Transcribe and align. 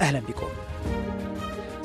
أهلا 0.00 0.20
بكم. 0.20 0.46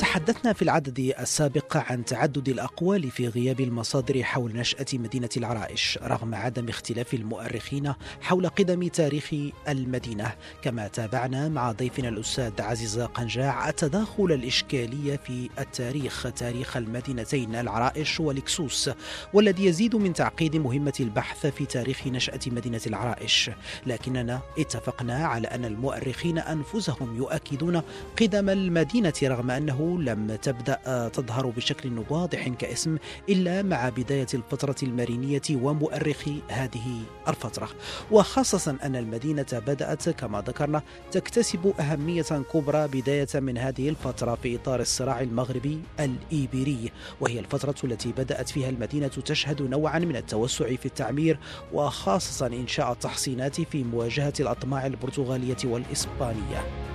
تحدثنا 0.01 0.53
في 0.53 0.61
العدد 0.61 1.13
السابق 1.19 1.77
عن 1.77 2.05
تعدد 2.05 2.49
الأقوال 2.49 3.11
في 3.11 3.27
غياب 3.27 3.59
المصادر 3.61 4.23
حول 4.23 4.55
نشأة 4.55 4.85
مدينة 4.93 5.29
العرائش 5.37 5.99
رغم 6.03 6.35
عدم 6.35 6.69
اختلاف 6.69 7.13
المؤرخين 7.13 7.93
حول 8.21 8.47
قدم 8.47 8.87
تاريخ 8.87 9.33
المدينة. 9.67 10.31
كما 10.61 10.87
تابعنا 10.87 11.49
مع 11.49 11.71
ضيفنا 11.71 12.09
الأستاذ 12.09 12.61
عزيز 12.61 12.99
قنجاع 12.99 13.69
التداخل 13.69 14.31
الإشكالي 14.31 15.17
في 15.17 15.49
التاريخ 15.59 16.27
تاريخ 16.35 16.77
المدينتين 16.77 17.55
العرائش 17.55 18.19
والكسوس 18.19 18.89
والذي 19.33 19.65
يزيد 19.65 19.95
من 19.95 20.13
تعقيد 20.13 20.55
مهمة 20.55 20.93
البحث 20.99 21.45
في 21.47 21.65
تاريخ 21.65 22.07
نشأة 22.07 22.39
مدينة 22.47 22.81
العرائش. 22.87 23.49
لكننا 23.85 24.41
اتفقنا 24.59 25.25
على 25.27 25.47
أن 25.47 25.65
المؤرخين 25.65 26.37
أنفسهم 26.37 27.17
يؤكدون 27.17 27.81
قدم 28.21 28.49
المدينة 28.49 29.13
رغم 29.23 29.51
أنه 29.51 29.90
لم 29.99 30.35
تبدأ 30.35 31.09
تظهر 31.13 31.47
بشكل 31.47 32.03
واضح 32.09 32.47
كاسم 32.47 32.97
إلا 33.29 33.61
مع 33.61 33.89
بداية 33.89 34.27
الفترة 34.33 34.75
المرينية 34.83 35.41
ومؤرخي 35.51 36.41
هذه 36.49 37.01
الفترة. 37.27 37.69
وخاصة 38.11 38.75
أن 38.83 38.95
المدينة 38.95 39.45
بدأت 39.53 40.09
كما 40.09 40.41
ذكرنا 40.41 40.81
تكتسب 41.11 41.73
أهمية 41.79 42.43
كبرى 42.53 42.87
بداية 42.87 43.27
من 43.35 43.57
هذه 43.57 43.89
الفترة 43.89 44.35
في 44.35 44.55
إطار 44.55 44.79
الصراع 44.79 45.21
المغربي 45.21 45.81
الإيبيري 45.99 46.91
وهي 47.21 47.39
الفترة 47.39 47.75
التي 47.83 48.11
بدأت 48.11 48.49
فيها 48.49 48.69
المدينة 48.69 49.07
تشهد 49.07 49.61
نوعا 49.61 49.99
من 49.99 50.15
التوسع 50.15 50.75
في 50.75 50.85
التعمير 50.85 51.39
وخاصة 51.73 52.47
إنشاء 52.47 52.91
التحصينات 52.91 53.61
في 53.61 53.83
مواجهة 53.83 54.33
الأطماع 54.39 54.85
البرتغالية 54.85 55.57
والإسبانية. 55.65 56.90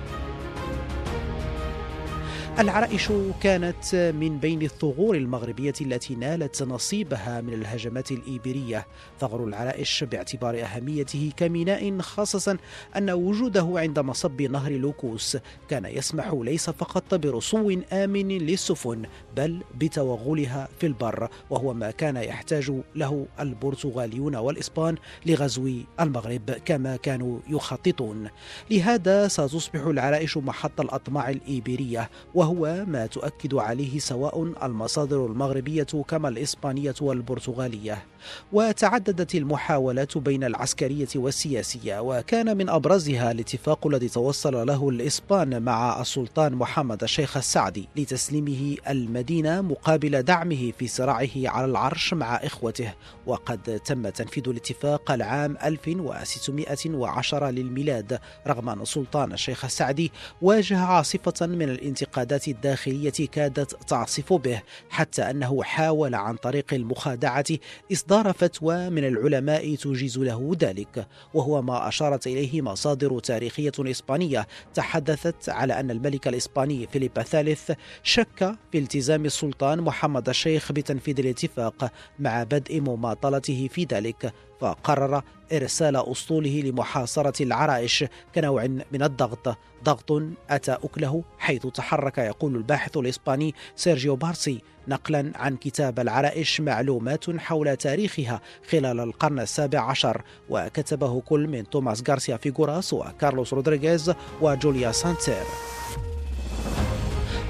العرائش 2.59 3.11
كانت 3.41 3.95
من 4.19 4.37
بين 4.39 4.61
الثغور 4.61 5.15
المغربية 5.15 5.73
التي 5.81 6.15
نالت 6.15 6.63
نصيبها 6.63 7.41
من 7.41 7.53
الهجمات 7.53 8.11
الإيبيرية. 8.11 8.87
ثغر 9.19 9.43
العرائش 9.43 10.03
باعتبار 10.03 10.61
أهميته 10.63 11.31
كميناء 11.37 11.99
خاصة 11.99 12.57
أن 12.95 13.09
وجوده 13.09 13.73
عند 13.75 13.99
مصب 13.99 14.41
نهر 14.41 14.71
لوكوس 14.71 15.37
كان 15.69 15.85
يسمح 15.85 16.33
ليس 16.33 16.69
فقط 16.69 17.15
برسو 17.15 17.79
آمن 17.93 18.27
للسفن 18.27 19.05
بل 19.35 19.59
بتوغلها 19.75 20.69
في 20.79 20.87
البر 20.87 21.29
وهو 21.49 21.73
ما 21.73 21.91
كان 21.91 22.15
يحتاج 22.15 22.71
له 22.95 23.25
البرتغاليون 23.39 24.35
والإسبان 24.35 24.95
لغزو 25.25 25.69
المغرب 25.99 26.51
كما 26.65 26.95
كانوا 26.95 27.39
يخططون. 27.49 28.27
لهذا 28.71 29.27
ستصبح 29.27 29.85
العرائش 29.85 30.37
محط 30.37 30.81
الأطماع 30.81 31.29
الإيبيرية 31.29 32.09
وهو 32.35 32.46
ما 32.85 33.05
تؤكد 33.05 33.53
عليه 33.55 33.99
سواء 33.99 34.43
المصادر 34.63 35.25
المغربية 35.25 35.83
كما 36.07 36.29
الإسبانية 36.29 36.95
والبرتغالية. 37.01 38.05
وتعددت 38.53 39.35
المحاولات 39.35 40.17
بين 40.17 40.43
العسكرية 40.43 41.07
والسياسية 41.15 41.99
وكان 41.99 42.57
من 42.57 42.69
أبرزها 42.69 43.31
الاتفاق 43.31 43.87
الذي 43.87 44.09
توصل 44.09 44.67
له 44.67 44.89
الإسبان 44.89 45.61
مع 45.61 46.01
السلطان 46.01 46.53
محمد 46.55 47.03
الشيخ 47.03 47.37
السعدي 47.37 47.89
لتسليمه 47.95 48.77
المدينة 48.89 49.61
مقابل 49.61 50.23
دعمه 50.23 50.71
في 50.79 50.87
صراعه 50.87 51.29
على 51.35 51.65
العرش 51.65 52.13
مع 52.13 52.35
إخوته. 52.35 52.93
وقد 53.25 53.81
تم 53.85 54.09
تنفيذ 54.09 54.49
الاتفاق 54.49 55.11
العام 55.11 55.57
1610 55.63 57.49
للميلاد 57.49 58.19
رغم 58.47 58.69
أن 58.69 58.81
السلطان 58.81 59.33
الشيخ 59.33 59.65
السعدي 59.65 60.11
واجه 60.41 60.79
عاصفة 60.79 61.47
من 61.47 61.69
الانتقادات 61.69 62.47
الداخلية 62.47 63.27
كادت 63.31 63.89
تعصف 63.89 64.33
به 64.33 64.61
حتى 64.89 65.21
أنه 65.21 65.63
حاول 65.63 66.15
عن 66.15 66.35
طريق 66.35 66.73
المخادعة 66.73 67.45
إصدار 67.91 68.16
فتوى 68.23 68.89
من 68.89 69.07
العلماء 69.07 69.75
تجيز 69.75 70.17
له 70.17 70.55
ذلك 70.59 71.07
وهو 71.33 71.61
ما 71.61 71.87
أشارت 71.87 72.27
إليه 72.27 72.61
مصادر 72.61 73.19
تاريخية 73.19 73.71
إسبانية. 73.79 74.47
تحدثت 74.73 75.49
على 75.49 75.79
أن 75.79 75.91
الملك 75.91 76.27
الإسباني 76.27 76.87
فيليب 76.87 77.11
الثالث 77.17 77.71
شك 78.03 78.55
في 78.71 78.77
التزام 78.77 79.25
السلطان 79.25 79.81
محمد 79.81 80.29
الشيخ 80.29 80.71
بتنفيذ 80.71 81.19
الاتفاق 81.19 81.91
مع 82.19 82.43
بدء 82.43 82.81
مماطلته 82.81 83.69
في 83.71 83.83
ذلك. 83.83 84.33
فقرر 84.59 85.23
إرسال 85.53 85.95
أسطوله 86.11 86.61
لمحاصرة 86.65 87.43
العرائش 87.43 88.05
كنوع 88.35 88.65
من 88.65 89.03
الضغط. 89.03 89.57
ضغط 89.83 90.21
أتى 90.49 90.71
أكله 90.71 91.23
حيث 91.37 91.67
تحرك 91.67 92.17
يقول 92.17 92.55
الباحث 92.55 92.97
الإسباني 92.97 93.55
سيرجيو 93.75 94.15
بارسي 94.15 94.61
نقلا 94.87 95.31
عن 95.35 95.57
كتاب 95.57 95.99
العرائش 95.99 96.61
معلومات 96.61 97.37
حول 97.37 97.75
تاريخها 97.75 98.41
خلال 98.69 98.99
القرن 98.99 99.39
السابع 99.39 99.79
عشر. 99.79 100.21
وكتبه 100.49 101.21
كل 101.21 101.47
من 101.47 101.69
توماس 101.69 102.03
غارسيا 102.09 102.37
فيغوراس 102.37 102.93
وكارلوس 102.93 103.53
رودريغيز 103.53 104.13
وجوليا 104.41 104.91
سانتير. 104.91 105.43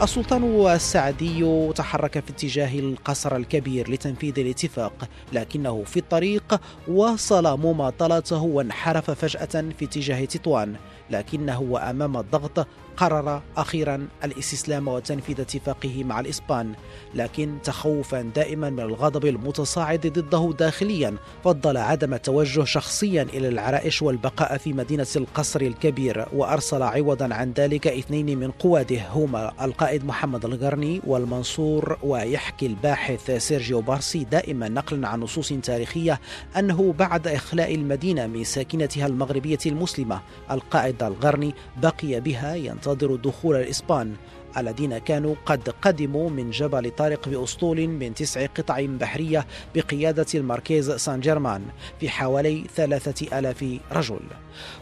السلطان 0.02 0.68
السعدي 0.72 1.72
تحرك 1.76 2.20
في 2.20 2.30
اتجاه 2.30 2.80
القصر 2.80 3.36
الكبير 3.36 3.92
لتنفيذ 3.92 4.40
الاتفاق 4.40 5.10
لكنه 5.34 5.84
في 5.84 5.98
الطريق 5.98 6.62
واصل 6.88 7.60
مماطلته 7.60 8.44
وانحرف 8.44 9.12
فجأة 9.12 9.70
في 9.80 9.86
اتجاه 9.86 10.26
تطوان 10.26 10.76
لكنه 11.10 11.62
وأمام 11.62 12.18
الضغط 12.18 12.68
قرر 12.98 13.42
أخيرا 13.58 14.08
الإستسلام 14.24 14.88
وتنفيذ 14.88 15.42
اتفاقه 15.42 16.04
مع 16.04 16.20
الإسبان 16.20 16.74
لكن 17.16 17.58
تخوفا 17.64 18.22
دائما 18.22 18.70
من 18.70 18.80
الغضب 18.80 19.26
المتصاعد 19.26 20.08
ضده 20.08 20.54
داخليا 20.60 21.16
فضل 21.44 21.78
عدم 21.78 22.14
التوجه 22.14 22.64
شخصيا 22.64 23.24
إلى 23.24 23.48
العرائش 23.48 24.02
والبقاء 24.02 24.58
في 24.58 24.74
مدينة 24.74 25.08
القصر 25.16 25.62
الكبير 25.62 26.26
وأرسل 26.34 26.84
عوضا 26.84 27.34
عن 27.34 27.54
ذلك 27.58 27.88
اثنين 27.88 28.40
من 28.40 28.52
قواده 28.52 29.08
هما 29.10 29.54
القائد 29.62 30.06
محمد 30.06 30.46
القرني 30.46 31.02
والمنصور 31.08 31.98
ويحكي 32.04 32.66
الباحث 32.66 33.32
سيرجيو 33.32 33.82
بارسي 33.82 34.24
دائما 34.24 34.70
نقلا 34.70 35.08
عن 35.08 35.20
نصوص 35.20 35.54
تاريخية 35.54 36.20
أنه 36.58 36.94
بعد 37.00 37.28
إخلاء 37.28 37.76
المدينة 37.76 38.28
من 38.28 38.44
ساكنتها 38.44 39.08
المغربية 39.08 39.60
المسلمة 39.66 40.22
القائد 40.52 41.04
الغرني 41.04 41.54
بقي 41.82 42.20
بها 42.20 42.56
ينتظر 42.56 42.87
ينتظر 42.88 43.16
دخول 43.16 43.56
الإسبان. 43.56 44.16
الذين 44.58 44.98
كانوا 44.98 45.36
قد 45.46 45.70
قدموا 45.82 46.30
من 46.30 46.52
جبل 46.52 46.92
طارق 46.92 47.30
بأسطول 47.30 47.88
من 47.88 48.14
تسع 48.14 48.46
قطع 48.46 48.86
بحرية 48.86 49.48
بقيادة 49.76 50.26
الماركيز 50.36 50.92
سان 50.92 51.20
جيرمان 51.20 51.62
في 52.00 52.10
حوالي 52.10 52.64
ثلاثة 52.76 53.40
ألاف 53.40 53.66
رجل. 53.92 54.20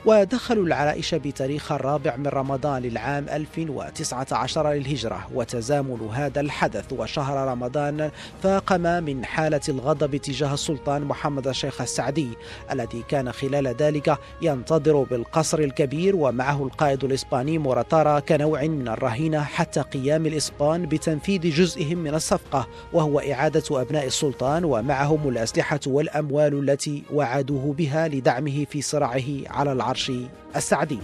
ودخلوا 0.06 0.66
العرائش 0.66 1.16
بتاريخ 1.16 1.72
الرابع 1.72 2.16
من 2.16 2.28
رمضان 2.28 2.82
للعام 2.82 3.26
1019 3.30 4.72
للهجرة 4.72 5.28
وتزامن 5.34 6.10
هذا 6.14 6.42
الحدث. 6.42 6.94
وشهر 6.94 7.48
رمضان 7.48 8.12
فاقم 8.44 9.04
من 9.04 9.26
حالة 9.26 9.62
الغضب 9.70 10.18
تجاه 10.18 10.54
السلطان 10.54 11.02
محمد 11.04 11.48
الشيخ 11.48 11.82
السعدي 11.82 12.30
الذي 12.72 13.04
كان 13.08 13.32
خلال 13.32 13.68
ذلك 13.68 14.18
ينتظر 14.42 15.04
بالقصر 15.04 15.60
الكبير 15.60 16.16
ومعه 16.16 16.64
القائد 16.64 17.04
الإسباني 17.04 17.58
موراتارا 17.58 18.20
كنوع 18.20 18.64
من 18.64 18.88
الرهينة 18.88 19.44
حتى 19.56 19.82
قيام 19.82 20.26
الإسبان 20.26 20.86
بتنفيذ 20.86 21.42
جزء 21.42 21.96
من 21.96 22.16
الصفقة 22.16 22.68
وهو 22.94 23.20
إعادة 23.20 23.82
أبناء 23.82 24.06
السلطان 24.06 24.66
ومعهم 24.66 25.30
الأسلحة 25.30 25.80
والأموال 25.88 26.70
التي 26.70 27.04
وعدوه 27.14 27.74
بها 27.74 28.08
لدعمه 28.08 28.66
في 28.66 28.82
صراعه 28.82 29.24
على 29.48 29.72
العرش 29.72 30.12
السعدي. 30.56 31.00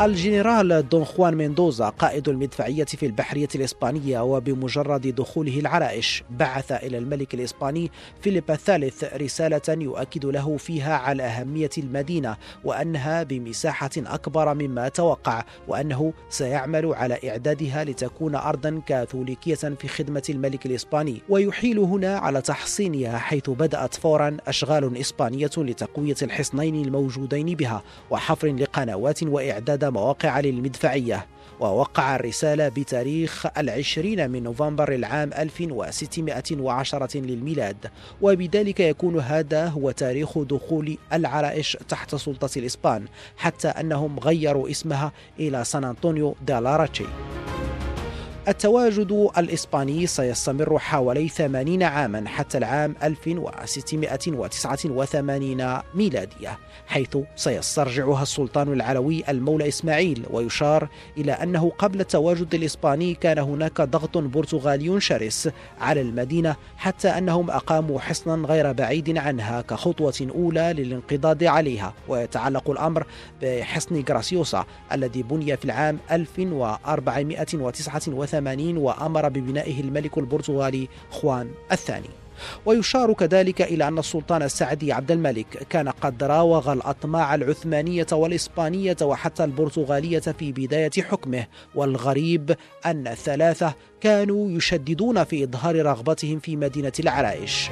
الجنرال 0.00 0.88
دون 0.88 1.04
خوان 1.04 1.34
ميندوزا 1.34 1.88
قائد 1.88 2.28
المدفعية 2.28 2.84
في 2.84 3.06
البحرية 3.06 3.48
الإسبانية 3.54 4.20
وبمجرد 4.20 5.14
دخوله 5.14 5.58
العرائش 5.60 6.24
بعث 6.30 6.72
إلى 6.72 6.98
الملك 6.98 7.34
الإسباني 7.34 7.90
فيليب 8.20 8.50
الثالث 8.50 9.04
رسالة 9.14 9.60
يؤكد 9.68 10.26
له 10.26 10.56
فيها 10.56 10.96
على 10.96 11.22
أهمية 11.22 11.70
المدينة 11.78 12.36
وأنها 12.64 13.22
بمساحة 13.22 13.90
أكبر 13.96 14.54
مما 14.54 14.88
توقع 14.88 15.44
وأنه 15.68 16.12
سيعمل 16.28 16.94
على 16.94 17.18
إعدادها 17.30 17.84
لتكون 17.84 18.34
أرضا 18.34 18.82
كاثوليكية 18.86 19.54
في 19.54 19.88
خدمة 19.88 20.22
الملك 20.30 20.66
الإسباني. 20.66 21.22
ويحيل 21.28 21.78
هنا 21.78 22.18
على 22.18 22.40
تحصينها 22.40 23.18
حيث 23.18 23.50
بدأت 23.50 23.94
فورا 23.94 24.36
أشغال 24.46 24.96
إسبانية 24.96 25.50
لتقوية 25.56 26.16
الحصنين 26.22 26.84
الموجودين 26.84 27.46
بها 27.46 27.82
وحفر 28.10 28.48
لقنوات 28.48 29.22
وإعداد 29.22 29.82
مواقع 29.92 30.40
للمدفعية 30.40 31.26
ووقع 31.60 32.16
الرسالة 32.16 32.68
بتاريخ 32.68 33.46
العشرين 33.58 34.30
من 34.30 34.42
نوفمبر 34.42 34.92
العام 34.94 35.30
1610 35.32 37.08
للميلاد. 37.18 37.76
وبذلك 38.22 38.80
يكون 38.80 39.18
هذا 39.18 39.66
هو 39.66 39.90
تاريخ 39.90 40.38
دخول 40.38 40.98
العرائش 41.12 41.76
تحت 41.88 42.14
سلطة 42.14 42.58
الإسبان 42.58 43.04
حتى 43.36 43.68
أنهم 43.68 44.18
غيروا 44.18 44.70
اسمها 44.70 45.12
إلى 45.40 45.64
سان 45.64 45.84
أنطونيو 45.84 46.36
دالاراتشي 46.46 47.04
التواجد 48.48 49.30
الإسباني 49.38 50.06
سيستمر 50.06 50.78
حوالي 50.78 51.28
80 51.28 51.82
عاما 51.82 52.28
حتى 52.28 52.58
العام 52.58 52.96
1689 53.02 55.78
ميلادية 55.94 56.58
حيث 56.86 57.18
سيسترجعها 57.36 58.22
السلطان 58.22 58.72
العلوي 58.72 59.24
المولى 59.28 59.68
إسماعيل 59.68 60.26
ويشار 60.30 60.88
إلى 61.18 61.32
أنه 61.32 61.72
قبل 61.78 62.00
التواجد 62.00 62.54
الإسباني 62.54 63.14
كان 63.14 63.38
هناك 63.38 63.80
ضغط 63.80 64.18
برتغالي 64.18 65.00
شرس 65.00 65.48
على 65.80 66.00
المدينة 66.00 66.56
حتى 66.76 67.08
أنهم 67.08 67.50
أقاموا 67.50 68.00
حصنا 68.00 68.48
غير 68.48 68.72
بعيد 68.72 69.18
عنها 69.18 69.60
كخطوة 69.60 70.32
أولى 70.34 70.74
للانقضاض 70.76 71.44
عليها. 71.44 71.94
ويتعلق 72.08 72.70
الأمر 72.70 73.06
بحصن 73.42 74.04
غراسيوسا 74.08 74.66
الذي 74.92 75.22
بني 75.22 75.56
في 75.56 75.64
العام 75.64 75.98
1489 76.10 78.31
1980 78.34 78.76
وأمر 78.76 79.28
ببنائه 79.28 79.80
الملك 79.80 80.18
البرتغالي 80.18 80.88
خوان 81.10 81.50
الثاني. 81.72 82.08
ويشار 82.66 83.12
كذلك 83.12 83.62
إلى 83.62 83.88
أن 83.88 83.98
السلطان 83.98 84.42
السعدي 84.42 84.92
عبد 84.92 85.10
الملك 85.10 85.66
كان 85.70 85.88
قد 85.88 86.24
راوغ 86.24 86.72
الأطماع 86.72 87.34
العثمانية 87.34 88.06
والإسبانية 88.12 88.96
وحتى 89.02 89.44
البرتغالية 89.44 90.18
في 90.18 90.52
بداية 90.52 90.90
حكمه 90.98 91.46
والغريب 91.74 92.56
أن 92.86 93.06
الثلاثة 93.06 93.74
كانوا 94.00 94.50
يشددون 94.50 95.24
في 95.24 95.44
إظهار 95.44 95.86
رغبتهم 95.86 96.38
في 96.38 96.56
مدينة 96.56 96.92
العرائش. 97.00 97.70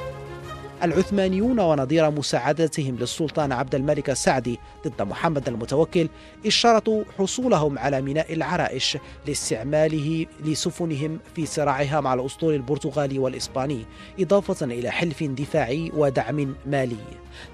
العثمانيون 0.83 1.61
ونظير 1.61 2.11
مساعدتهم 2.11 2.97
للسلطان 2.97 3.53
عبد 3.53 3.75
الملك 3.75 4.11
السعدي 4.11 4.59
ضد 4.87 5.03
محمد 5.03 5.49
المتوكل 5.49 6.09
اشترطوا 6.47 7.05
حصولهم 7.19 7.79
على 7.79 8.03
ميناء 8.03 8.33
العرائش 8.33 8.99
لاستعماله 9.27 10.27
لسفنهم 10.45 11.19
في 11.35 11.47
صراعها 11.47 12.01
مع 12.01 12.15
الأسطول 12.15 12.55
البرتغالي 12.55 13.19
والإسباني 13.19 13.85
إضافة 14.21 14.67
إلى 14.67 14.91
حلف 14.91 15.23
دفاعي 15.23 15.93
ودعم 15.97 16.55
مالي. 16.67 16.97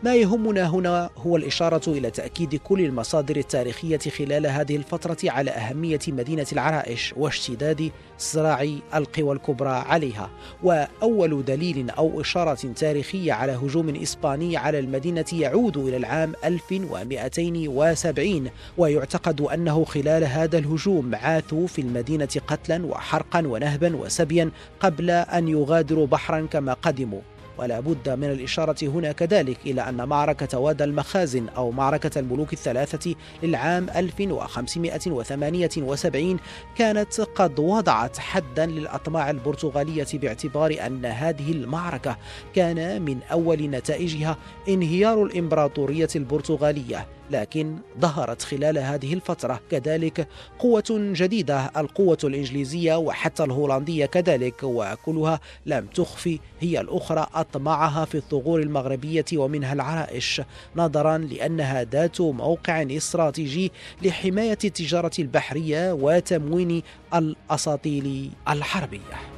ما 0.02 0.14
يهمنا 0.14 0.70
هنا 0.70 1.11
هو 1.17 1.37
الإشارة 1.37 1.90
إلى 1.90 2.11
تأكيد 2.11 2.55
كل 2.55 2.81
المصادر 2.81 3.37
التاريخية 3.37 3.99
خلال 3.99 4.46
هذه 4.46 4.76
الفترة 4.76 5.17
على 5.25 5.50
أهمية 5.50 6.00
مدينة 6.08 6.46
العرائش 6.52 7.14
واشتداد 7.17 7.90
صراع 8.19 8.69
القوى 8.94 9.32
الكبرى 9.37 9.69
عليها. 9.69 10.31
وأول 10.62 11.44
دليل 11.44 11.90
أو 11.90 12.20
إشارة 12.20 12.72
تاريخية 13.16 13.32
على 13.32 13.52
هجوم 13.52 13.88
إسباني 13.88 14.56
على 14.56 14.78
المدينة 14.78 15.24
يعود 15.32 15.76
إلى 15.76 15.96
العام 15.96 16.32
1270 16.44 18.50
ويعتقد 18.78 19.40
أنه 19.40 19.84
خلال 19.84 20.24
هذا 20.24 20.58
الهجوم 20.58 21.14
عاثوا 21.14 21.66
في 21.66 21.80
المدينة 21.80 22.28
قتلا 22.46 22.86
وحرقا 22.86 23.46
ونهبا 23.46 23.96
وسبيا 23.96 24.50
قبل 24.80 25.10
أن 25.10 25.48
يغادروا 25.48 26.06
بحرا 26.06 26.46
كما 26.50 26.72
قدموا. 26.72 27.20
ولا 27.58 27.81
بد 27.81 28.08
من 28.08 28.31
الإشارة 28.31 28.76
هنا 28.82 29.12
كذلك 29.12 29.58
إلى 29.67 29.88
أن 29.88 30.08
معركة 30.08 30.58
وادى 30.58 30.85
المخازن 30.85 31.49
أو 31.49 31.70
معركة 31.70 32.19
الملوك 32.19 32.53
الثلاثة 32.53 33.14
للعام 33.43 33.87
1578 33.97 36.38
كانت 36.76 37.20
قد 37.20 37.58
وضعت 37.58 38.19
حدا 38.19 38.67
للأطماع 38.67 39.31
البرتغالية 39.31 40.06
باعتبار 40.14 40.76
أن 40.87 41.06
هذه 41.06 41.53
المعركة 41.53 42.17
كان 42.55 43.03
من 43.03 43.19
أول 43.32 43.62
نتائجها 43.62 44.37
انهيار 44.69 45.23
الإمبراطورية 45.23 46.08
البرتغالية. 46.17 47.15
لكن 47.31 47.76
ظهرت 48.00 48.43
خلال 48.43 48.78
هذه 48.78 49.14
الفترة. 49.14 49.61
كذلك 49.70 50.28
قوة 50.58 50.84
جديدة 50.90 51.70
القوة 51.76 52.19
الإنجليزية 52.25 52.94
وحتى 52.94 53.44
الهولندية 53.44 54.06
كذلك 54.06 54.62
وكلها 54.62 55.40
لم 55.67 55.87
تخفي 55.87 56.38
هي 56.61 56.81
الأخرى 56.81 57.26
أطمعها 57.34 58.05
في 58.05 58.14
الثغور 58.14 58.61
المغربية 58.61 59.25
ومنها 59.34 59.73
العرائش 59.73 60.43
نظرا 60.76 61.19
لأنها 61.19 61.84
ذات 61.84 62.20
موقع 62.20 62.82
استراتيجي 62.90 63.72
لحماية 64.02 64.58
التجارة 64.64 65.11
البحرية 65.19 65.93
وتموين 65.93 66.82
الأساطيل 67.14 68.31
الحربية. 68.49 69.35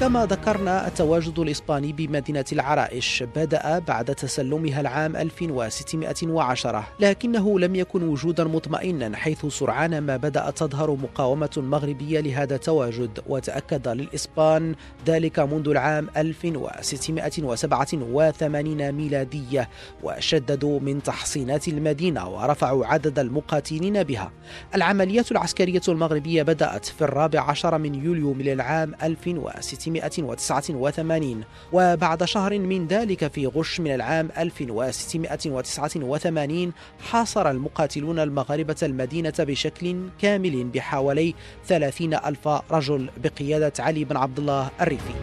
كما 0.00 0.26
ذكرنا 0.26 0.86
التواجد 0.86 1.38
الإسباني 1.38 1.92
بمدينة 1.92 2.44
العرائش 2.52 3.22
بدأ 3.36 3.78
بعد 3.78 4.14
تسلمها 4.14 4.80
العام 4.80 5.16
1610 5.16 6.88
لكنه 7.00 7.58
لم 7.58 7.74
يكن 7.74 8.08
وجودا 8.08 8.44
مطمئنا 8.44 9.16
حيث 9.16 9.46
سرعان 9.46 9.98
ما 9.98 10.16
بدأت 10.16 10.58
تظهر 10.58 10.90
مقاومة 10.90 11.50
مغربية 11.56 12.20
لهذا 12.20 12.54
التواجد 12.54 13.20
وتأكد 13.26 13.88
للإسبان 13.88 14.74
ذلك 15.06 15.38
منذ 15.38 15.68
العام 15.68 16.08
1687 16.16 18.92
ميلادية 18.92 19.68
وشددوا 20.02 20.80
من 20.80 21.02
تحصينات 21.02 21.68
المدينة 21.68 22.28
ورفعوا 22.28 22.86
عدد 22.86 23.18
المقاتلين 23.18 24.02
بها. 24.02 24.32
العمليات 24.74 25.32
العسكرية 25.32 25.80
المغربية 25.88 26.42
بدأت 26.42 26.84
في 26.84 27.02
الرابع 27.02 27.40
عشر 27.40 27.78
من 27.78 27.94
يوليو 27.94 28.32
من 28.32 28.48
العام 28.48 28.94
1600 29.02 29.85
1689 29.88 31.44
وبعد 31.72 32.24
شهر 32.24 32.58
من 32.58 32.86
ذلك 32.86 33.32
في 33.32 33.46
غش 33.46 33.80
من 33.80 33.94
العام 33.94 34.28
1689 34.38 36.72
حاصر 37.10 37.50
المقاتلون 37.50 38.18
المغاربة 38.18 38.76
المدينة 38.82 39.34
بشكل 39.38 40.08
كامل 40.20 40.64
بحوالي 40.64 41.34
30 41.66 42.14
ألف 42.14 42.48
رجل 42.48 43.10
بقيادة 43.16 43.72
علي 43.78 44.04
بن 44.04 44.16
عبد 44.16 44.38
الله 44.38 44.70
الريفي. 44.80 45.14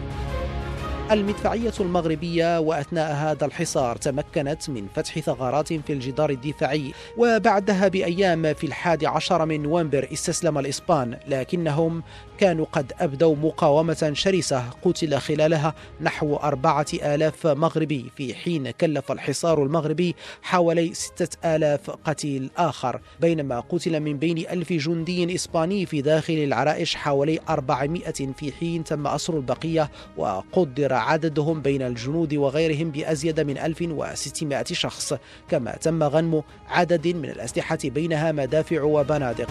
المدفعية 1.10 1.72
المغربية 1.80 2.60
وأثناء 2.60 3.12
هذا 3.12 3.46
الحصار 3.46 3.96
تمكنت 3.96 4.70
من 4.70 4.86
فتح 4.94 5.18
ثغرات 5.18 5.72
في 5.72 5.92
الجدار 5.92 6.30
الدفاعي 6.30 6.92
وبعدها 7.16 7.88
بأيام 7.88 8.54
في 8.54 8.66
الحادي 8.66 9.06
عشر 9.06 9.46
من 9.46 9.62
نوفمبر 9.62 10.08
استسلم 10.12 10.58
الإسبان 10.58 11.18
لكنهم 11.28 12.02
كانوا 12.38 12.66
قد 12.72 12.92
أبدوا 13.00 13.36
مقاومة 13.36 14.10
شرسة 14.14 14.64
قتل 14.82 15.18
خلالها 15.18 15.74
نحو 16.00 16.36
أربعة 16.36 16.86
آلاف 16.94 17.46
مغربي 17.46 18.10
في 18.16 18.34
حين 18.34 18.70
كلف 18.70 19.12
الحصار 19.12 19.62
المغربي 19.62 20.14
حوالي 20.42 20.94
ستة 20.94 21.56
آلاف 21.56 21.90
قتيل 21.90 22.50
آخر. 22.56 23.00
بينما 23.20 23.60
قتل 23.60 24.00
من 24.00 24.18
بين 24.18 24.38
ألف 24.38 24.72
جندي 24.72 25.34
إسباني 25.34 25.86
في 25.86 26.02
داخل 26.02 26.34
العرائش 26.34 26.96
حوالي 26.96 27.40
أربعمائة 27.48 28.32
في 28.36 28.52
حين 28.52 28.84
تم 28.84 29.06
أسر 29.06 29.36
البقية 29.36 29.90
وقدر 30.16 30.93
عددهم 30.94 31.62
بين 31.62 31.82
الجنود 31.82 32.34
وغيرهم 32.34 32.90
بأزيد 32.90 33.40
من 33.40 33.58
1600 33.58 34.64
شخص 34.64 35.14
كما 35.48 35.76
تم 35.76 36.02
غنم 36.02 36.42
عدد 36.68 37.08
من 37.08 37.30
الأسلحة 37.30 37.78
بينها 37.84 38.32
مدافع 38.32 38.82
وبنادق. 38.82 39.50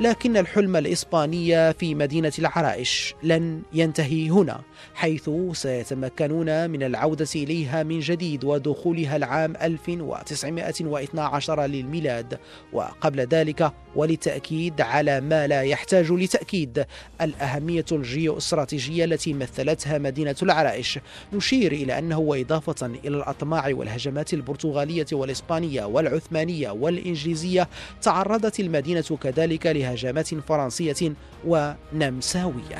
لكن 0.00 0.36
الحلم 0.36 0.76
الإسباني 0.76 1.72
في 1.72 1.94
مدينة 1.94 2.32
العرائش 2.38 3.14
لن 3.22 3.62
ينتهي 3.72 4.30
هنا 4.30 4.60
حيث 4.94 5.30
سيتمكنون 5.52 6.70
من 6.70 6.82
العودة 6.82 7.28
إليها 7.36 7.82
من 7.82 8.00
جديد 8.00 8.44
ودخولها 8.44 9.16
العام 9.16 9.56
1912 9.62 11.66
للميلاد. 11.66 12.38
وقبل 12.72 13.20
ذلك 13.20 13.72
وللتأكيد 13.96 14.80
على 14.80 15.20
ما 15.20 15.46
لا 15.46 15.62
يحتاج 15.62 16.12
لتأكيد 16.12 16.84
الأهمية 17.20 17.84
الجيوستراتيجية 17.92 19.04
التي 19.04 19.32
مثلتها 19.32 19.98
مدينة 19.98 20.36
العرائش. 20.42 20.98
نشير 21.32 21.72
إلى 21.72 21.98
أنه 21.98 22.18
وإضافة 22.18 22.86
إلى 22.86 23.16
الأطماع 23.16 23.70
والهجمات 23.74 24.34
البرتغالية 24.34 25.06
والإسبانية 25.12 25.84
والعثمانية 25.84 26.70
والإنجليزية 26.70 27.68
تعرضت 28.02 28.60
المدينة 28.60 29.18
كذلك 29.20 29.66
لهجمات 29.88 30.34
فرنسية 30.34 31.12
ونمساوية. 31.46 32.78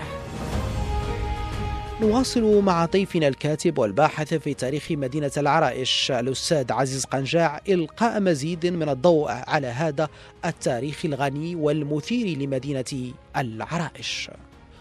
نواصل 2.01 2.63
مع 2.63 2.85
ضيفنا 2.85 3.29
الكاتب 3.29 3.79
والباحث 3.79 4.35
في 4.35 4.55
تاريخ 4.55 4.87
مدينة 4.91 5.31
العرائش 5.37 6.11
الأستاذ 6.11 6.73
عزيز 6.73 7.05
قنجاع. 7.05 7.61
إلقاء 7.69 8.21
مزيد 8.21 8.67
من 8.67 8.89
الضوء 8.89 9.31
على 9.31 9.67
هذا 9.67 10.09
التاريخ 10.45 11.05
الغني 11.05 11.55
والمثير 11.55 12.39
لمدينة 12.39 13.13
العرائش. 13.37 14.31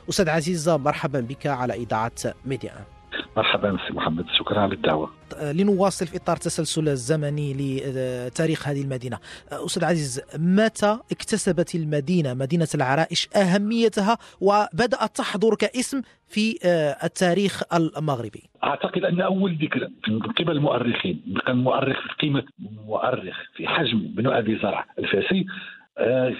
أستاذ 0.09 0.29
عزيز 0.29 0.69
مرحبا 0.69 1.19
بك 1.19 1.47
على 1.47 1.73
إذاعة 1.73 2.33
ميديا. 2.45 2.96
مرحبا 3.37 3.77
سي 3.87 3.93
محمد 3.93 4.25
شكرا 4.39 4.59
على 4.59 4.73
الدعوة. 4.73 5.09
لنواصل 5.53 6.07
في 6.07 6.17
إطار 6.17 6.35
التسلسل 6.35 6.89
الزمني 6.89 7.53
لتاريخ 7.53 8.67
هذه 8.67 8.81
المدينة. 8.81 9.17
أستاذ 9.51 9.85
عزيز 9.85 10.21
متى 10.39 10.99
اكتسبت 11.11 11.75
المدينة 11.75 12.33
مدينة 12.33 12.67
العرائش 12.75 13.29
أهميتها 13.35 14.17
وبدأت 14.41 15.15
تحضر 15.15 15.55
كاسم 15.55 16.01
في 16.27 16.55
التاريخ 17.03 17.63
المغربي؟ 17.73 18.43
أعتقد 18.63 19.03
أن 19.03 19.21
أول 19.21 19.57
ذكر 19.61 19.87
من 20.07 20.19
قبل 20.19 20.51
المؤرخين 20.51 21.21
كان 21.45 21.57
مؤرخ 21.57 21.97
في 22.01 22.09
قيمة 22.21 22.43
مؤرخ 22.87 23.35
في 23.55 23.67
حجم 23.67 23.99
بن 23.99 24.27
أبي 24.27 24.59
زرع 24.63 24.85
الفاسي 24.99 25.39
آه، 25.39 25.86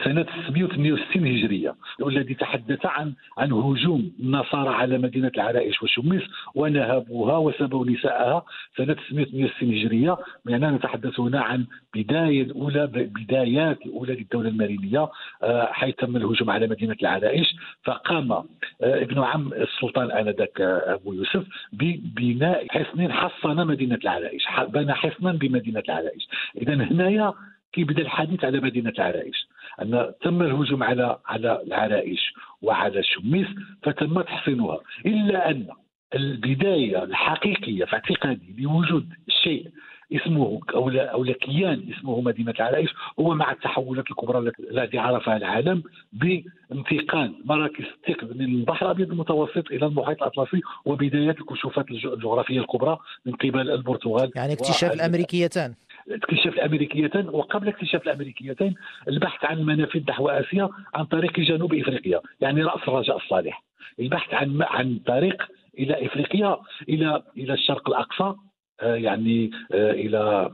سنة 0.04 0.26
668 0.48 1.28
هجرية 1.28 1.76
والذي 2.00 2.34
تحدث 2.34 2.86
عن 2.86 3.14
عن 3.38 3.52
هجوم 3.52 4.12
النصارى 4.20 4.70
على 4.70 4.98
مدينة 4.98 5.32
العرائش 5.36 5.84
وشمس 5.84 6.22
ونهبوها 6.56 7.38
وسبوا 7.38 7.86
نساءها 7.86 8.46
سنة 8.78 8.96
660 9.10 9.74
هجرية 9.74 10.18
يعني 10.46 10.68
نتحدث 10.68 11.20
هنا 11.20 11.42
عن 11.42 11.66
بداية 11.96 12.42
الأولى 12.42 12.88
بدايات 12.88 13.86
الأولى 13.86 14.16
للدولة 14.16 14.50
المارينية 14.50 15.10
آه، 15.44 15.66
حيث 15.72 15.96
تم 15.96 16.18
الهجوم 16.18 16.50
على 16.50 16.68
مدينة 16.68 16.96
العرائش. 17.02 17.56
فقام 17.84 18.32
آه، 18.32 18.44
ابن 18.82 19.20
عم 19.20 19.54
السلطان 19.54 20.12
آنذاك 20.12 20.62
أبو 20.62 21.14
يوسف 21.14 21.44
ببناء 21.74 22.68
حصن 22.70 23.12
حصن 23.14 23.68
مدينة 23.68 24.00
العرائش 24.04 24.44
بنى 24.68 24.94
حصنا 24.94 25.32
بمدينة 25.32 25.84
العرائش. 25.88 26.28
إذا 26.62 26.74
هنايا 26.74 27.34
كيبدا 27.74 28.02
الحديث 28.02 28.44
على 28.46 28.60
مدينة 28.60 28.90
العرائش 28.90 29.48
أن 29.82 30.12
تم 30.22 30.42
الهجوم 30.42 30.84
على 30.84 31.18
على 31.26 31.62
العرائش 31.68 32.34
وعلى 32.62 33.04
شميس 33.04 33.48
فتم 33.84 34.22
تحصينها. 34.22 34.80
إلا 35.06 35.50
أن 35.50 35.68
البداية 36.16 37.04
الحقيقية 37.04 37.86
في 37.86 37.94
اعتقادي 37.94 38.56
لوجود 38.60 39.10
شيء 39.44 39.70
اسمه 40.16 40.60
أو 40.74 40.90
أو 40.90 41.24
كيان 41.24 41.94
اسمه 41.98 42.22
مدينة 42.22 42.52
العرائش 42.52 42.90
هو 43.20 43.36
مع 43.36 43.52
التحولات 43.52 44.12
الكبرى 44.12 44.52
التي 44.60 44.98
عرفها 44.98 45.38
العالم 45.38 45.84
بانتقال 46.14 47.34
مراكز 47.46 47.86
الثقب 47.86 48.38
من 48.38 48.46
البحر 48.46 48.86
الأبيض 48.86 49.12
المتوسط 49.12 49.72
إلى 49.72 49.86
المحيط 49.86 50.24
الأطلسي 50.24 50.62
وبدايات 50.86 51.40
الكشوفات 51.40 51.86
الجغرافية 51.92 52.60
الكبرى 52.60 52.98
من 53.26 53.34
قبل 53.34 53.72
البرتغال 53.72 54.32
يعني 54.36 54.54
اكتشاف 54.54 54.94
الامريكيتان 54.94 55.74
اكتشاف 56.10 56.54
الأمريكيتين 56.54 57.30
وقبل 57.30 57.68
اكتشاف 57.68 58.04
الأمريكيتين 58.04 58.76
البحث 59.08 59.46
عن 59.46 59.58
المنافذ 59.58 60.02
نحو 60.10 60.30
آسيا 60.30 60.70
عن 60.96 61.06
طريق 61.06 61.40
جنوب 61.40 61.74
إفريقيا 61.74 62.22
يعني 62.42 62.64
رأس 62.64 62.82
الرجاء 62.88 63.18
الصالح. 63.18 63.64
البحث 64.00 64.34
عن 64.34 64.62
عن 64.62 65.00
طريق 65.08 65.44
إلى 65.80 66.06
إفريقيا 66.06 66.58
إلى 66.90 67.24
إلى 67.38 67.54
الشرق 67.54 67.90
الأقصى 67.90 68.36
آه، 68.82 68.96
يعني 68.96 69.52
آه، 69.74 69.92
إلى 69.92 70.52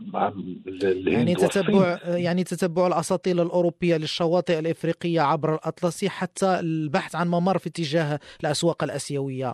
يعني 1.05 1.35
تتبع 1.35 1.97
يعني 2.05 2.43
تتبع 2.43 2.87
الأساطيل 2.87 3.39
الأوروبية 3.39 3.97
للشواطئ 3.97 4.59
الإفريقية 4.59 5.21
عبر 5.21 5.55
الاطلسي 5.55 6.09
حتى 6.09 6.59
البحث 6.59 7.15
عن 7.15 7.27
ممر 7.27 7.57
في 7.57 7.69
اتجاه 7.69 8.19
الأسواق 8.43 8.83
الآسيوية. 8.83 9.53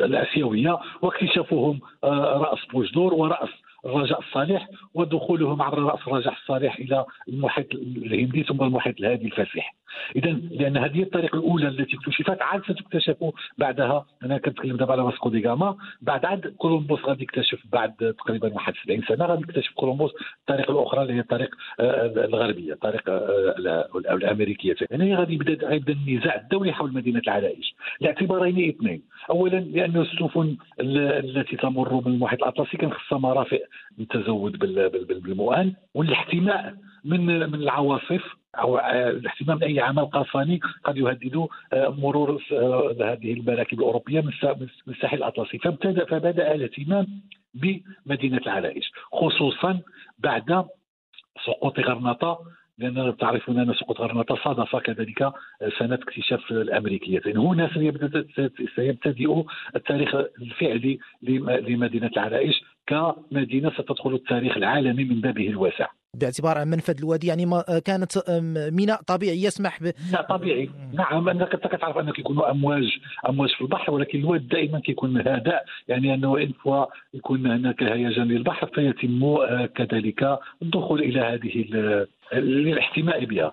الآسيوية 0.00 0.78
واكتشافهم 1.02 1.80
آه، 2.04 2.48
رأس 2.50 2.58
بوجدور 2.72 3.14
ورأس 3.14 3.48
الرجاء 3.84 4.18
الصالح 4.18 4.68
ودخولهم 4.94 5.62
عبر 5.62 5.78
راس 5.78 6.00
الرجاء 6.08 6.32
الصالح 6.32 6.78
إلى 6.78 7.04
المحيط 7.28 7.74
الهندي 7.74 8.42
ثم 8.42 8.62
المحيط 8.62 9.00
الهادي 9.00 9.26
الفسيح 9.26 9.74
اذا 10.16 10.30
لأن 10.30 10.76
هذه 10.76 11.02
الطريقة 11.02 11.36
الأولى 11.36 11.68
التي 11.68 11.96
اكتشفت 11.96 12.42
عاد 12.42 12.62
ستكتشف 12.62 13.16
بعدها. 13.58 14.06
أنا 14.24 14.38
كنتكلم 14.38 14.76
دابا 14.76 14.92
على 14.92 15.02
واسكو 15.02 15.28
دي 15.28 15.48
غاما. 15.48 15.76
بعد 16.02 16.24
عاد 16.24 16.46
كولومبوس 16.46 17.00
غادي 17.04 17.22
يكتشف 17.22 17.62
بعد 17.72 18.14
تقريبا 18.18 18.54
واحد 18.54 18.74
70 18.84 19.02
سنة. 19.08 19.24
غادي 19.24 19.42
يكتشف 19.42 19.72
كولومبوس 19.74 20.10
الطريقة 20.40 20.72
الأخرى 20.72 21.02
اللي 21.02 21.12
هي 21.14 21.20
الطريق 21.20 21.54
آه، 21.80 22.06
الغربية 22.06 22.72
الطريق 22.72 23.02
آه، 23.08 23.88
الأمريكية. 23.96 24.76
هنا 24.92 25.18
غادي 25.18 25.34
يبدأ 25.34 25.68
غيبدا 25.68 25.92
النزاع 25.92 26.34
الدولي 26.34 26.72
حول 26.72 26.94
مدينة 26.94 27.20
العرائش. 27.26 27.74
لاعتبارين 28.00 28.68
اثنين. 28.68 29.02
اولا 29.30 29.60
لأن 29.60 29.96
السفن 29.96 30.56
التي 30.80 31.56
تمر 31.56 31.94
من 31.94 32.12
المحيط 32.12 32.42
الأطلسي 32.42 32.76
كان 32.76 32.92
خصها 32.92 33.18
مرافق 33.18 33.60
للتزود 33.98 34.58
بالمؤان 35.22 35.72
والاحتماء 35.94 36.74
من 37.04 37.26
من 37.26 37.54
العواصف 37.54 38.22
أو 38.58 38.78
الاحتمال 38.78 39.56
من 39.56 39.62
أي 39.62 39.80
عمل 39.80 40.06
قصاني 40.06 40.60
قد 40.84 40.96
يهدد 40.96 41.46
آه، 41.72 41.88
مرور 41.88 42.42
آه، 42.52 42.96
هذه 43.00 43.32
المراكب 43.32 43.78
الأوروبية 43.78 44.20
من 44.20 44.32
الساحل 44.88 45.16
الأطلسي. 45.16 45.58
فابتدا 45.58 46.04
فبدأ 46.04 46.54
الاهتمام 46.54 47.06
بمدينة 47.54 48.38
العرائش 48.38 48.92
خصوصا 49.12 49.80
بعد 50.18 50.64
سقوط 51.46 51.80
غرناطة 51.80 52.38
لأن 52.78 53.16
تعرفون 53.16 53.58
أن 53.58 53.74
سقوط 53.74 54.00
غرناطة 54.00 54.36
صادف 54.44 54.76
كذلك 54.76 55.32
سنة 55.78 55.94
اكتشاف 55.94 56.50
الأمريكية. 56.50 57.22
هنا 57.26 57.70
سيبتدئ 58.76 59.44
التاريخ 59.76 60.14
الفعلي 60.14 60.98
لمدينة 61.22 62.10
العرائش 62.16 62.64
كمدينه 62.88 63.70
ستدخل 63.70 64.14
التاريخ 64.14 64.56
العالمي 64.56 65.04
من 65.04 65.20
بابه 65.20 65.48
الواسع. 65.48 65.86
باعتبار 66.14 66.64
منفذ 66.64 66.98
الوادي 66.98 67.26
يعني 67.26 67.46
ما 67.46 67.64
كانت 67.84 68.12
ميناء 68.72 69.02
طبيعي 69.02 69.42
يسمح 69.42 69.82
ب 69.82 69.92
ميناء 70.06 70.22
طبيعي. 70.22 70.70
نعم 70.94 71.28
انك 71.28 71.54
أنت 71.54 71.66
كتعرف 71.66 71.98
انه 71.98 72.12
كيكونوا 72.12 72.50
امواج 72.50 72.98
أمواج 73.28 73.50
في 73.50 73.60
البحر 73.60 73.92
ولكن 73.92 74.18
الواد 74.18 74.48
دائما 74.48 74.80
كيكون 74.80 75.16
هادئ 75.16 75.58
يعني 75.88 76.14
أنه 76.14 76.38
إن 76.38 76.52
فوا 76.62 76.86
يكون 77.14 77.46
هناك 77.46 77.82
هيجان 77.82 78.28
للبحر 78.28 78.66
فيتم 78.66 79.24
آه، 79.24 79.66
كذلك 79.66 80.38
الدخول 80.62 81.00
إلى 81.00 81.20
هذه 81.20 81.64
للاحتماء 82.32 83.24
بها. 83.24 83.52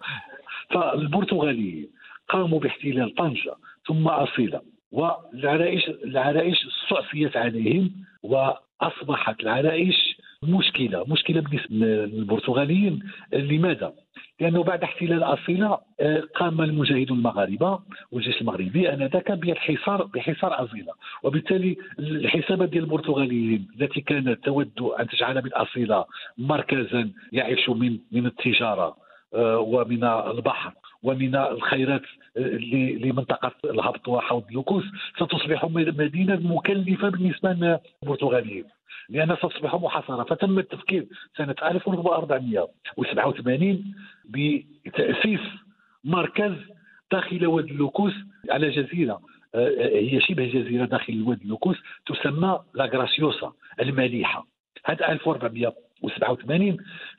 فالبرتغاليين 0.69 1.87
قاموا 2.29 2.59
باحتلال 2.59 3.15
طنجة 3.15 3.53
ثم 3.87 4.07
اصيله 4.07 4.61
والعرائش 4.91 5.89
العرائش 6.03 6.57
استعصيت 6.67 7.37
عليهم 7.37 7.91
وأصبحت 8.25 9.43
العرائش 9.43 10.17
مشكلة 10.43 11.05
مشكلة 11.07 11.41
بالنسبة 11.41 11.75
للبرتغاليين. 11.75 13.03
لماذا؟ 13.33 13.93
لأنه 14.39 14.63
بعد 14.63 14.83
احتلال 14.83 15.23
اصيله 15.23 15.77
آه، 15.99 16.23
قام 16.35 16.61
المجاهدون 16.61 17.17
المغاربة 17.17 17.79
والجيش 18.11 18.41
المغربي 18.41 18.93
آنذاك 18.93 19.31
بالحصار 19.31 20.03
بحصار 20.03 20.63
اصيله 20.63 20.93
وبالتالي 21.23 21.77
الحسابات 21.99 22.69
ديال 22.69 22.83
البرتغاليين 22.83 23.67
التي 23.81 24.01
كانت 24.01 24.45
تود 24.45 24.81
أن 24.99 25.07
تجعل 25.07 25.35
من 25.43 25.53
اصيله 25.53 26.05
مركزا 26.37 27.11
يعيش 27.31 27.69
من 27.69 27.99
من 28.11 28.25
التجارة 28.25 28.95
آه، 29.33 29.59
ومن 29.59 30.03
البحر. 30.03 30.73
ومن 31.05 31.35
الخيرات 31.35 32.01
آه، 32.37 32.41
لمنطقة 33.03 33.51
الهبط 33.65 34.07
وحوض 34.07 34.51
لوكوس 34.51 34.83
ستصبح 35.19 35.65
مدينة 35.65 36.35
مكلفة 36.35 37.09
بالنسبة 37.09 37.79
للبرتغاليين 38.03 38.65
لأنها 39.09 39.35
ستصبح 39.35 39.75
محاصرة 39.75 40.23
فتم 40.23 40.59
التفكير 40.59 41.07
سنة 41.37 41.55
1487 41.63 43.95
بتأسيس 44.25 45.39
مركز 46.03 46.53
داخل 47.11 47.47
وادي 47.47 47.71
اللوكوس 47.71 48.13
على 48.49 48.69
جزيرة 48.69 49.21
آه، 49.55 49.69
هي 49.79 50.21
شبه 50.21 50.45
جزيرة 50.45 50.85
داخل 50.85 51.21
وادي 51.21 51.43
اللوكوس 51.43 51.77
تسمى 52.05 52.59
لاغراسيوسا 52.73 53.53
المالحة 53.79 54.47
هذا 54.85 55.11
1487 55.11 56.77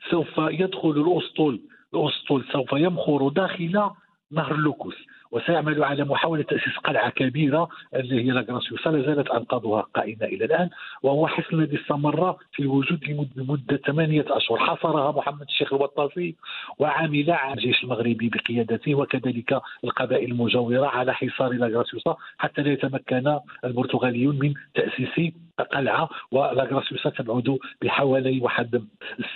سوف 0.09 0.37
يدخل 0.37 0.89
الأسطول 0.89 1.61
الأسطول 1.93 2.45
سوف 2.51 2.73
يمخر 2.73 3.29
داخل 3.29 3.89
نهر 4.31 4.55
اللوكوس 4.55 4.95
وسيعمل 5.31 5.83
على 5.83 6.03
محاولة 6.03 6.43
تأسيس 6.43 6.77
قلعة 6.83 7.09
كبيرة 7.09 7.69
اللي 7.95 8.25
هي 8.25 8.31
لاغراسيوسا 8.31 8.89
لا 8.89 9.01
زالت 9.01 9.29
أنقاضها 9.29 9.81
قائمة 9.81 10.25
إلى 10.25 10.45
الآن 10.45 10.69
وهو 11.03 11.27
حصن 11.27 11.59
الذي 11.59 11.81
استمر 11.81 12.35
في 12.51 12.59
الوجود 12.59 13.29
لمدة 13.35 13.77
ثمانية 13.77 14.25
أشهر. 14.29 14.57
حصرها 14.57 15.11
محمد 15.11 15.41
الشيخ 15.41 15.73
الوطاسي 15.73 16.35
وعمل 16.79 17.31
على 17.31 17.53
الجيش 17.53 17.83
المغربي 17.83 18.29
بقيادته 18.29 18.95
وكذلك 18.95 19.61
القبائل 19.83 20.31
المجاورة 20.31 20.87
على 20.87 21.13
حصار 21.13 21.51
لاغراسيوسا 21.53 22.15
حتى 22.37 22.61
لا 22.61 22.71
يتمكن 22.71 23.39
البرتغاليون 23.65 24.39
من 24.39 24.53
تأسيس 24.75 25.33
قلعة 25.63 26.09
ولاغراسيوسا 26.31 27.09
تبعد 27.09 27.57
بحوالي 27.81 28.39
واحد 28.39 28.83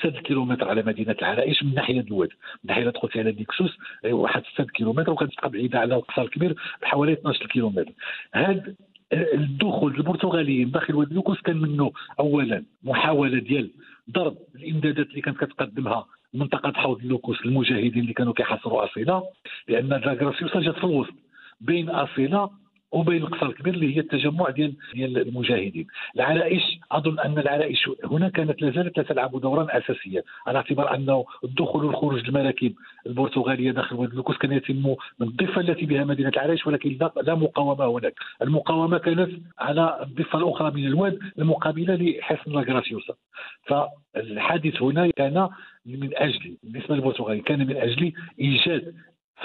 6 0.01 0.09
كيلومتر 0.09 0.69
على 0.69 0.83
مدينة 0.83 1.15
العرائش 1.19 1.63
من 1.63 1.73
ناحية 1.73 2.01
الواد 2.01 2.29
من 2.63 2.67
ناحية 2.67 2.89
دخلت 2.89 3.17
على 3.17 3.31
ديكسوس 3.31 3.77
واحد 4.05 4.43
6 4.53 4.63
كيلومتر 4.63 5.11
وكانت 5.11 5.31
بعيدة 5.45 5.79
على 5.79 5.95
القصر 5.95 6.21
الكبير 6.21 6.55
بحوالي 6.81 7.13
12 7.13 7.45
كيلومتر. 7.47 7.91
هذا 8.33 8.75
الدخول 9.13 9.95
البرتغاليين 9.95 10.71
داخل 10.71 10.95
وادي 10.95 11.15
لوكوس 11.15 11.41
كان 11.41 11.57
منه 11.57 11.91
اولا 12.19 12.63
محاولة 12.83 13.39
ديال 13.39 13.71
ضرب 14.11 14.37
الإمدادات 14.55 15.07
اللي 15.07 15.21
كانت 15.21 15.37
كتقدمها 15.37 16.05
منطقة 16.33 16.71
حوض 16.71 17.03
لوكوس 17.05 17.45
للمجاهدين 17.45 17.99
اللي 17.99 18.13
كانوا 18.13 18.33
كيحاصروا 18.33 18.85
أصيلة 18.85 19.23
لأن 19.67 19.89
لاغراسيوسا 19.89 20.59
جات 20.59 20.75
في 20.75 20.83
الوسط 20.83 21.13
بين 21.61 21.89
أصيلة 21.89 22.49
وبين 22.91 23.23
القصر 23.23 23.45
الكبير 23.45 23.73
اللي 23.73 23.95
هي 23.95 23.99
التجمع 23.99 24.49
ديال 24.49 24.73
ديال 24.93 25.17
المجاهدين. 25.17 25.87
العرائش 26.15 26.61
أظن 26.91 27.19
أن 27.19 27.37
العرائش 27.39 27.89
هنا 28.03 28.29
كانت 28.29 28.61
لا 28.61 28.71
زالت 28.71 28.99
تلعب 28.99 29.41
دورا 29.41 29.67
أساسيا. 29.77 30.23
على 30.47 30.57
اعتبار 30.57 30.95
انه 30.95 31.25
الدخول 31.43 31.85
والخروج 31.85 32.27
المراكب 32.27 32.73
البرتغالية 33.07 33.71
داخل 33.71 33.95
وادي 33.95 34.15
لوكوس 34.15 34.37
كان 34.37 34.51
يتم 34.51 34.95
من 35.19 35.27
الضفة 35.27 35.61
التي 35.61 35.85
بها 35.85 36.03
مدينة 36.03 36.29
العرائش 36.29 36.67
ولكن 36.67 36.97
لا 37.23 37.35
مقاومة 37.35 37.85
هناك. 37.99 38.13
المقاومة 38.41 38.97
كانت 38.97 39.29
على 39.59 39.99
الضفة 40.01 40.39
الأخرى 40.39 40.71
من 40.71 40.87
الواد 40.87 41.19
المقابلة 41.39 41.95
لحصن 41.95 42.51
لاغراسيوسا 42.51 43.13
فالحادث 44.15 44.81
هنا 44.81 45.11
كان 45.11 45.49
من 45.85 46.09
أجل 46.15 46.57
بالنسبة 46.63 46.95
للبرتغاليين 46.95 47.43
كان 47.43 47.67
من 47.67 47.77
أجل 47.77 48.13
إيجاد 48.39 48.95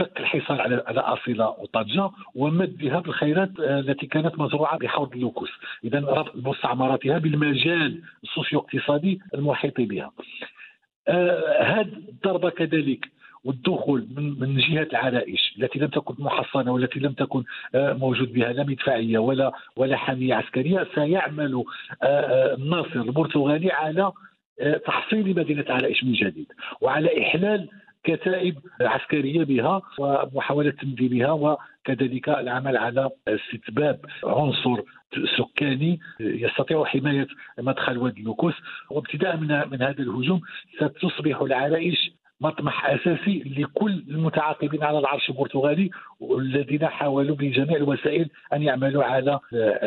الحصار 0.01 0.61
على 0.61 0.85
على 0.87 1.01
اصيله 1.01 1.49
وطنجه 1.49 2.11
ومدها 2.35 3.01
بالخيرات 3.01 3.51
آه، 3.61 3.81
التي 3.81 4.07
كانت 4.07 4.39
مزروعة 4.39 4.79
بحوض 4.79 5.13
اللوكوس. 5.13 5.51
اذا 5.85 5.99
ربط 6.01 6.37
مستعمراتها 6.37 7.19
بالمجال 7.19 8.03
السوسيو 8.25 8.59
اقتصادي 8.59 9.21
المحيط 9.35 9.81
بها 9.81 10.13
هذه 11.09 11.79
آه 11.79 11.83
الضربة 11.83 12.51
كذلك 12.51 13.09
والدخول 13.45 14.07
من 14.17 14.41
من 14.41 14.57
جهة 14.57 14.83
العرائش 14.93 15.55
التي 15.59 15.79
لم 15.79 15.87
تكن 15.87 16.15
محصنة 16.19 16.73
والتي 16.73 17.01
لم 17.01 17.13
تكن 17.13 17.45
آه، 17.75 17.93
موجود 17.93 18.33
بها 18.33 18.53
لا 18.53 18.65
مدفعية 18.65 19.19
ولا 19.19 19.53
ولا 19.77 19.97
حامية 19.97 20.35
عسكرية 20.35 20.87
سيعمل 20.95 21.65
آه، 22.03 22.55
الناصر 22.55 23.01
البرتغالي 23.01 23.73
على 23.73 24.13
تحصيل 24.87 25.37
مدينة 25.37 25.65
عرائش 25.69 26.05
من 26.05 26.13
جديد. 26.13 26.47
وعلى 26.81 27.23
إحلال 27.23 27.69
كتائب 28.07 28.55
عسكرية 28.81 29.45
بها 29.45 29.83
ومحاولة 29.99 30.71
تمديدها 30.71 31.31
وكذلك 31.33 32.29
العمل 32.29 32.77
على 32.77 33.11
استتباب 33.29 34.01
عنصر 34.25 34.83
سكاني 35.39 36.01
يستطيع 36.21 36.85
حماية 36.85 37.27
مدخل 37.59 37.99
وادي 37.99 38.23
لوكوس 38.23 38.55
وابتداء 38.91 39.37
من 39.37 39.49
من 39.71 39.83
هذا 39.83 40.03
الهجوم 40.03 40.41
ستصبح 40.79 41.41
العرائش 41.41 42.11
مطمح 42.41 42.87
أساسي 42.87 43.43
لكل 43.57 44.05
المتعاقبين 44.09 44.85
على 44.85 44.99
العرش 44.99 45.31
البرتغالي 45.31 45.91
والذين 46.21 46.87
حاولوا 46.87 47.37
بجميع 47.37 47.77
الوسائل 47.77 48.29
أن 48.53 48.63
يعملوا 48.63 49.05
على 49.05 49.41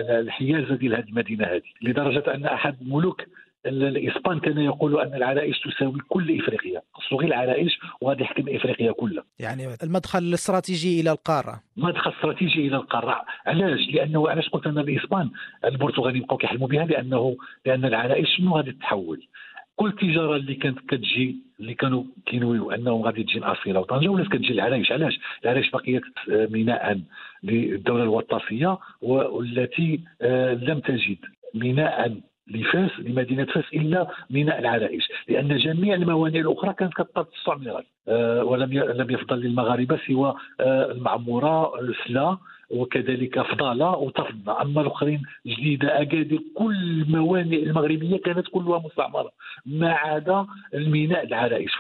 الحيازه 0.10 0.76
ديال 0.76 0.96
هذه 0.96 1.10
المدينة 1.10 1.46
هذه. 1.46 1.62
لدرجة 1.82 2.34
أن 2.36 2.46
أحد 2.46 2.76
الملوك 2.82 3.22
الاسبان 3.66 4.40
كان 4.40 4.58
يقول 4.60 5.00
أن 5.00 5.14
العرائش 5.14 5.60
تساوي 5.60 6.00
كل 6.10 6.40
إفريقيا. 6.40 6.82
صغير 7.10 7.28
العرائش 7.30 7.80
وغادي 8.02 8.24
يحكم 8.24 8.44
إفريقيا 8.50 8.92
كلها. 8.92 9.24
يعني 9.40 9.68
المدخل 9.84 10.20
الاستراتيجي 10.20 11.02
إلى 11.02 11.12
القارة. 11.12 11.62
مدخل 11.78 12.12
استراتيجي 12.12 12.68
إلى 12.68 12.76
القارة. 12.76 13.26
علاش؟ 13.46 13.80
لأنه 13.94 14.30
علاش 14.30 14.50
قلت 14.50 14.68
أن 14.68 14.78
الإسبان 14.78 15.30
البرتغاليين 15.66 16.24
بقاو 16.24 16.38
كيحلموا 16.38 16.68
بها 16.68 16.86
لأنه 16.86 17.38
لأن 17.66 17.86
العرائش 17.86 18.28
شنو 18.38 18.56
غادي 18.58 18.72
تتحول؟ 18.72 19.28
كل 19.76 19.88
التجاره 19.88 20.36
اللي 20.36 20.56
كانت 20.56 20.80
كتجي 20.80 21.36
اللي 21.60 21.74
كانوا 21.74 22.04
كينويو 22.26 22.72
أنهم 22.72 23.02
غادي 23.02 23.24
تجي 23.24 23.40
اصيله 23.40 23.80
وطنجه 23.80 24.08
ولات 24.08 24.28
كتجي 24.28 24.54
العرايش 24.54 24.92
علاش؟ 24.92 25.20
العرايش 25.44 25.70
بقيت 25.72 26.02
ميناء 26.28 27.00
للدولة 27.44 28.04
الوطاسيه 28.04 28.78
والتي 29.02 30.00
آه، 30.22 30.54
لم 30.54 30.80
تجد 30.80 31.18
ميناء 31.54 32.20
لفاس 32.50 32.92
لمدينة 33.00 33.46
فاس 33.46 33.64
إلا 33.74 34.08
ميناء 34.30 34.60
العرائش 34.60 35.12
لأن 35.28 35.58
جميع 35.58 35.96
الموانئ 35.96 36.40
الأخرى 36.40 36.74
كانت 36.74 36.94
كتطرد 36.94 37.28
أه 37.68 37.84
ولم 38.44 38.74
لم 38.74 39.12
يفضل 39.12 39.38
للمغاربة 39.40 40.00
سوى 40.08 40.36
أه 40.60 40.92
المعمورة 40.92 41.72
سلا 42.08 42.38
وكذلك 42.70 43.42
فضالة 43.42 43.90
وتفضل 43.98 44.54
أما 44.62 44.82
الأخرين 44.82 45.22
جديدة 45.48 46.02
أكادير 46.02 46.40
كل 46.56 46.76
الموانئ 46.76 47.64
المغربية 47.64 48.18
كانت 48.18 48.48
كلها 48.48 48.80
مستعمرة 48.86 49.32
ما 49.66 49.92
عدا 49.94 50.46
الميناء 50.74 51.26
العرائش 51.28 51.72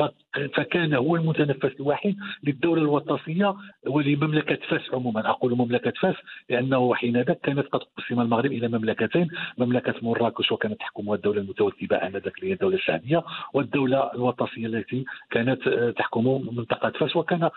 فكان 0.55 0.93
هو 0.93 1.15
المتنفس 1.15 1.71
الوحيد 1.79 2.17
للدولة 2.43 2.81
الوطاسيه 2.81 3.55
ولمملكة 3.87 4.55
فاس 4.69 4.81
عموما. 4.93 5.29
أقول 5.29 5.55
مملكة 5.57 5.93
فاس 6.01 6.15
لأنه 6.49 6.95
حينذاك 6.95 7.39
كانت 7.43 7.67
قد 7.67 7.79
قسم 7.97 8.21
المغرب 8.21 8.51
إلى 8.51 8.67
مملكتين 8.67 9.27
مملكة 9.57 9.93
مراكش 10.01 10.51
وكانت 10.51 10.79
تحكمها 10.79 11.15
الدولة 11.15 11.41
المتوثبه 11.41 11.95
آنذاك 11.95 12.37
اللي 12.37 12.49
هي 12.49 12.53
الدولة 12.53 12.75
السعدية 12.75 13.23
والدولة 13.53 14.13
الوطاسيه 14.13 14.65
التي 14.67 15.05
كانت 15.31 15.69
تحكم 15.97 16.18
منطقه 16.27 16.89
فاس 16.89 17.15
وكان 17.15 17.49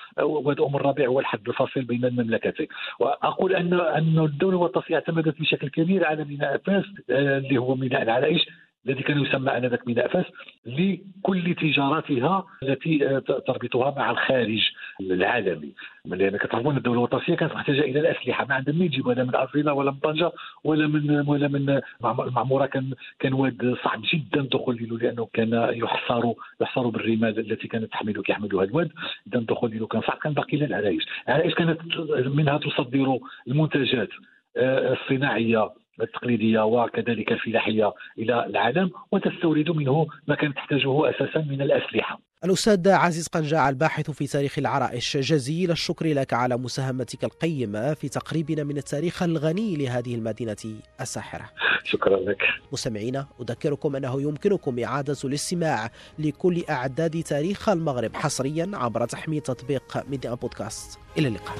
ام 0.61 0.77
الربيع 0.77 1.07
هو 1.07 1.21
الحد 1.21 1.49
الفاصل 1.49 1.83
بين 1.83 2.05
المملكتين. 2.05 2.67
أقول 3.01 3.55
أن 3.57 3.75
أن 3.75 4.19
الدولة 4.19 4.57
الوطاسيه 4.57 4.97
اعتمدت 4.97 5.41
بشكل 5.41 5.69
كبير 5.69 6.07
على 6.07 6.25
ميناء 6.25 6.57
فاس 6.57 6.85
آه، 7.11 7.39
اللي 7.39 7.59
هو 7.59 7.75
ميناء 7.75 8.03
العرائش. 8.03 8.49
الذي 8.87 9.03
كان 9.03 9.21
يسمى 9.21 9.57
آنذاك 9.57 9.87
ميناء 9.87 10.09
فاس 10.09 10.25
لكل 10.67 11.55
تجاراتها 11.55 12.47
التي 12.63 13.09
آه، 13.09 13.19
تربطها 13.19 13.95
مع 13.99 14.11
الخارج 14.11 14.61
العالمي. 15.01 15.73
لأن 16.05 16.37
كتعرفون 16.37 16.77
الدولة 16.77 16.99
الوطنية 16.99 17.37
كانت 17.37 17.55
محتاجة 17.55 17.81
إلى 17.81 18.01
الأسلحة. 18.01 18.45
ما 18.45 18.55
عندهم 18.55 18.79
ما 18.79 18.85
يجيب 18.85 19.07
ولا 19.07 19.25
من 19.25 19.35
ارفيلا 19.35 19.73
ولا 19.73 19.91
من 19.91 19.99
طنجة 19.99 20.33
ولا 20.65 20.87
من 20.87 21.29
ولا 21.29 21.49
من 21.49 21.81
المعموره 22.05 22.67
كان 22.67 22.95
كان 23.19 23.33
واد 23.33 23.77
صعب 23.85 24.03
جدا 24.15 24.41
الدخول 24.41 24.89
له 24.91 24.99
لأنه 24.99 25.29
كان 25.33 25.71
يحصر 25.73 26.33
يحصر 26.61 26.89
بالرمال 26.89 27.39
التي 27.39 27.69
كانت 27.69 27.85
تحمل 27.93 28.23
كيحملها 28.23 28.65
الواد. 28.65 28.91
اذا 29.27 29.39
الدخول 29.39 29.79
له 29.79 29.87
كان 29.87 30.01
صعب 30.01 30.19
كان 30.19 30.33
باقي 30.33 30.57
للعرايش. 30.57 31.05
العرايش 31.29 31.55
كانت 31.55 31.81
منها 32.27 32.59
تصدر 32.59 33.19
المنتجات 33.49 34.09
آه، 34.57 34.93
الصناعية. 34.93 35.82
التقليدية 36.03 36.61
وكذلك 36.61 37.33
الفلاحيه 37.33 37.93
إلى 38.19 38.47
العالم 38.47 38.91
وتستورد 39.13 39.71
منه 39.71 40.07
ما 40.29 40.35
كانت 40.35 40.57
تحتاجه 40.57 41.11
أساسا 41.11 41.39
من 41.39 41.63
الأسلحة. 41.63 42.21
الأستاذ 42.45 42.89
عزيز 42.89 43.29
قنجاع 43.29 43.69
الباحث 43.69 44.11
في 44.11 44.27
تاريخ 44.27 44.59
العرائش. 44.59 45.17
جزيل 45.17 45.71
الشكر 45.71 46.07
لك 46.07 46.33
على 46.33 46.57
مساهمتك 46.57 47.25
القيمة 47.25 47.95
في 47.95 48.09
تقريبنا 48.09 48.65
من 48.65 48.77
التاريخ 48.77 49.23
الغني 49.23 49.77
لهذه 49.77 50.15
المدينة 50.15 50.57
الساحرة. 51.01 51.51
شكرا 51.85 52.17
لك. 52.17 52.43
مستمعينا 52.73 53.27
أذكركم 53.41 53.97
أنه 53.97 54.23
يمكنكم 54.23 54.79
إعادة 54.79 55.17
الاستماع 55.25 55.91
لكل 56.19 56.63
أعداد 56.71 57.23
تاريخ 57.23 57.69
المغرب 57.69 58.17
حصريا 58.17 58.71
عبر 58.75 59.05
تحميل 59.05 59.41
تطبيق 59.41 60.11
ميدي 60.11 60.29
بودكاست. 60.29 60.99
إلى 61.19 61.29
اللقاء. 61.29 61.57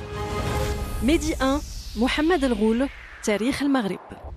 ميدي 1.03 1.33
1 1.33 1.61
محمد 2.03 2.45
الغول 2.45 2.89
تاريخ 3.25 3.63
المغرب. 3.63 4.32